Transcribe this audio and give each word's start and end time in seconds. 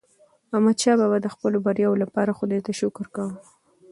احمدشاه 0.53 0.97
بابا 0.99 1.17
د 1.21 1.27
خپلو 1.33 1.57
بریاوو 1.65 2.01
لپاره 2.03 2.37
خداي 2.37 2.59
ته 2.65 2.71
شکر 2.79 3.05
کاوه. 3.15 3.35